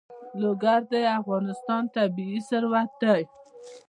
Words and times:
لوگر 0.41 0.81
د 0.91 0.93
افغانستان 1.19 1.83
طبعي 1.95 2.39
ثروت 2.49 2.89
دی. 3.01 3.21